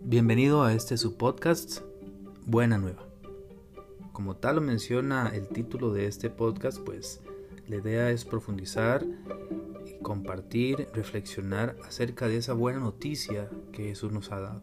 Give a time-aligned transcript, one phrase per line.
[0.00, 1.82] Bienvenido a este su podcast
[2.46, 3.06] Buena Nueva.
[4.14, 7.20] Como tal lo menciona el título de este podcast, pues
[7.66, 9.04] la idea es profundizar
[9.84, 14.62] y compartir, reflexionar acerca de esa buena noticia que Jesús nos ha dado,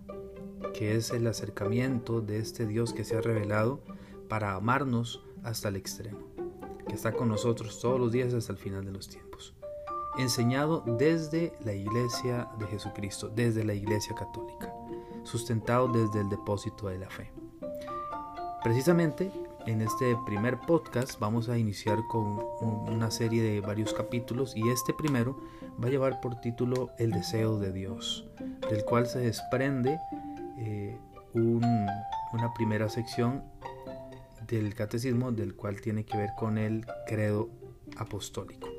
[0.74, 3.84] que es el acercamiento de este Dios que se ha revelado
[4.28, 6.34] para amarnos hasta el extremo,
[6.88, 9.54] que está con nosotros todos los días hasta el final de los tiempos,
[10.18, 14.74] enseñado desde la iglesia de Jesucristo, desde la iglesia católica
[15.26, 17.32] sustentado desde el depósito de la fe.
[18.64, 19.32] Precisamente
[19.66, 24.94] en este primer podcast vamos a iniciar con una serie de varios capítulos y este
[24.94, 25.38] primero
[25.84, 28.28] va a llevar por título El deseo de Dios,
[28.70, 30.00] del cual se desprende
[30.58, 30.98] eh,
[31.34, 33.44] una primera sección
[34.48, 37.50] del catecismo del cual tiene que ver con el credo
[37.98, 38.75] apostólico.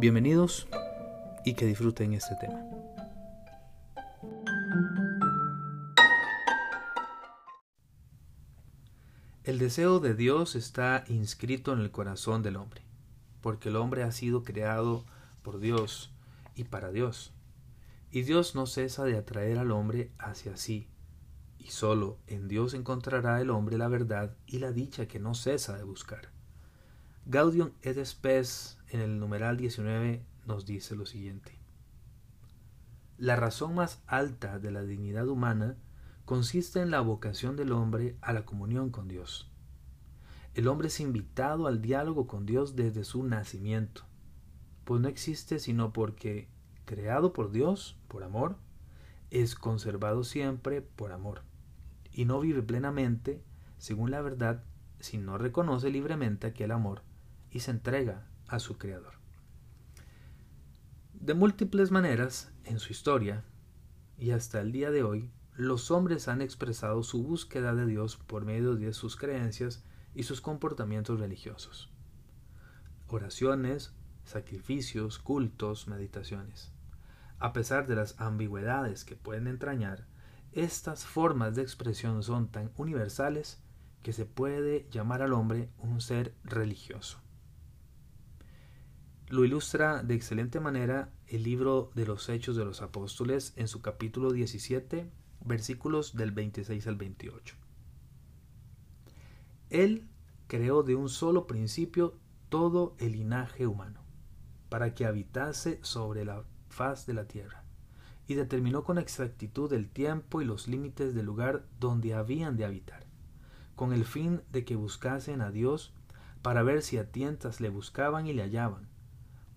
[0.00, 0.66] Bienvenidos
[1.44, 2.64] y que disfruten este tema.
[9.44, 12.80] El deseo de Dios está inscrito en el corazón del hombre,
[13.42, 15.04] porque el hombre ha sido creado
[15.42, 16.10] por Dios
[16.54, 17.34] y para Dios.
[18.10, 20.88] Y Dios no cesa de atraer al hombre hacia sí,
[21.58, 25.76] y solo en Dios encontrará el hombre la verdad y la dicha que no cesa
[25.76, 26.30] de buscar.
[27.26, 31.58] Gaudium et Spes en el numeral 19 nos dice lo siguiente.
[33.18, 35.76] La razón más alta de la dignidad humana
[36.24, 39.50] consiste en la vocación del hombre a la comunión con Dios.
[40.54, 44.02] El hombre es invitado al diálogo con Dios desde su nacimiento,
[44.84, 46.48] pues no existe sino porque,
[46.84, 48.56] creado por Dios, por amor,
[49.30, 51.42] es conservado siempre por amor,
[52.12, 53.44] y no vive plenamente,
[53.78, 54.64] según la verdad,
[54.98, 57.02] si no reconoce libremente aquel amor
[57.50, 59.14] y se entrega a su Creador.
[61.14, 63.44] De múltiples maneras, en su historia,
[64.18, 68.44] y hasta el día de hoy, los hombres han expresado su búsqueda de Dios por
[68.44, 69.84] medio de sus creencias
[70.14, 71.90] y sus comportamientos religiosos.
[73.06, 73.92] Oraciones,
[74.24, 76.72] sacrificios, cultos, meditaciones.
[77.38, 80.06] A pesar de las ambigüedades que pueden entrañar,
[80.52, 83.62] estas formas de expresión son tan universales
[84.02, 87.20] que se puede llamar al hombre un ser religioso.
[89.30, 93.80] Lo ilustra de excelente manera el libro de los Hechos de los Apóstoles en su
[93.80, 95.08] capítulo 17
[95.44, 97.54] versículos del 26 al 28.
[99.70, 100.08] Él
[100.48, 104.00] creó de un solo principio todo el linaje humano,
[104.68, 107.62] para que habitase sobre la faz de la tierra,
[108.26, 113.06] y determinó con exactitud el tiempo y los límites del lugar donde habían de habitar,
[113.76, 115.94] con el fin de que buscasen a Dios
[116.42, 118.90] para ver si a tientas le buscaban y le hallaban,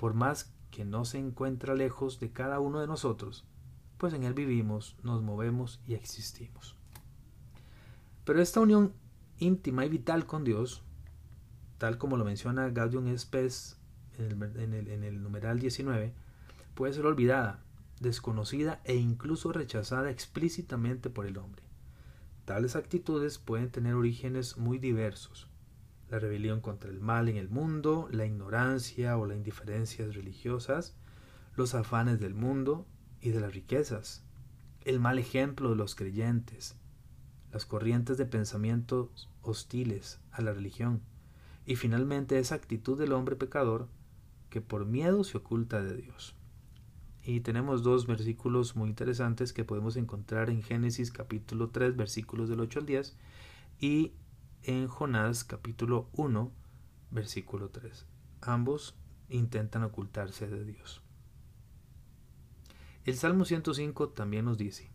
[0.03, 3.45] por más que no se encuentra lejos de cada uno de nosotros,
[3.97, 6.75] pues en Él vivimos, nos movemos y existimos.
[8.25, 8.91] Pero esta unión
[9.39, 10.83] íntima y vital con Dios,
[11.77, 13.77] tal como lo menciona Gaudium Spes
[14.17, 16.13] en el, en el numeral 19,
[16.75, 17.63] puede ser olvidada,
[18.01, 21.63] desconocida e incluso rechazada explícitamente por el hombre.
[22.43, 25.47] Tales actitudes pueden tener orígenes muy diversos.
[26.13, 30.95] La rebelión contra el mal en el mundo, la ignorancia o la indiferencia religiosas,
[31.55, 32.85] los afanes del mundo,
[33.19, 34.23] y de las riquezas,
[34.85, 36.77] el mal ejemplo de los creyentes,
[37.51, 41.01] las corrientes de pensamientos hostiles a la religión,
[41.65, 43.87] y finalmente esa actitud del hombre pecador
[44.51, 46.35] que por miedo se oculta de Dios.
[47.23, 52.59] Y tenemos dos versículos muy interesantes que podemos encontrar en Génesis capítulo 3 versículos del
[52.59, 53.17] 8 al 10
[53.79, 54.11] y
[54.65, 56.51] en Jonás capítulo 1
[57.11, 58.05] versículo 3.
[58.41, 58.95] Ambos
[59.27, 61.01] intentan ocultarse de Dios.
[63.03, 64.89] El Salmo 105 también nos dice,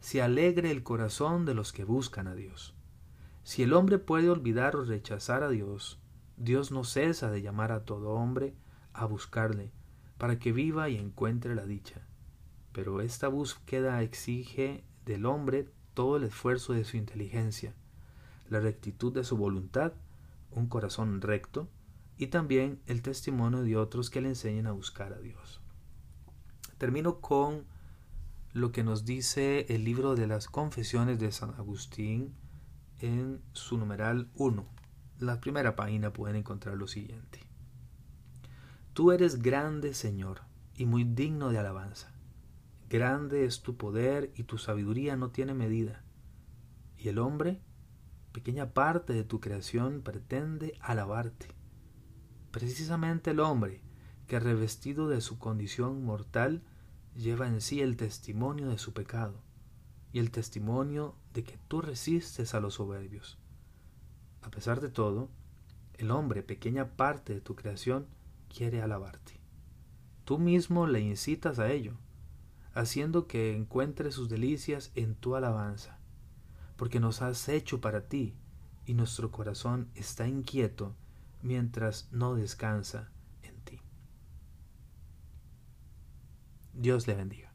[0.00, 2.74] Se alegre el corazón de los que buscan a Dios.
[3.44, 6.00] Si el hombre puede olvidar o rechazar a Dios,
[6.36, 8.54] Dios no cesa de llamar a todo hombre
[8.92, 9.70] a buscarle,
[10.18, 12.06] para que viva y encuentre la dicha.
[12.72, 17.74] Pero esta búsqueda exige del hombre todo el esfuerzo de su inteligencia,
[18.48, 19.92] la rectitud de su voluntad,
[20.50, 21.68] un corazón recto,
[22.16, 25.60] y también el testimonio de otros que le enseñen a buscar a Dios.
[26.78, 27.64] Termino con
[28.52, 32.34] lo que nos dice el libro de las confesiones de San Agustín
[32.98, 34.66] en su numeral 1.
[35.20, 37.40] La primera página pueden encontrar lo siguiente.
[38.94, 40.42] Tú eres grande, Señor,
[40.74, 42.12] y muy digno de alabanza.
[42.88, 46.02] Grande es tu poder y tu sabiduría no tiene medida.
[46.96, 47.60] Y el hombre,
[48.32, 51.48] pequeña parte de tu creación, pretende alabarte.
[52.50, 53.82] Precisamente el hombre,
[54.26, 56.62] que revestido de su condición mortal
[57.14, 59.42] lleva en sí el testimonio de su pecado
[60.12, 63.38] y el testimonio de que tú resistes a los soberbios.
[64.42, 65.30] A pesar de todo,
[65.94, 68.06] el hombre, pequeña parte de tu creación,
[68.48, 69.40] quiere alabarte.
[70.24, 71.94] Tú mismo le incitas a ello,
[72.72, 75.97] haciendo que encuentre sus delicias en tu alabanza,
[76.78, 78.36] porque nos has hecho para ti
[78.86, 80.94] y nuestro corazón está inquieto
[81.42, 83.10] mientras no descansa
[83.42, 83.80] en ti.
[86.72, 87.47] Dios le bendiga.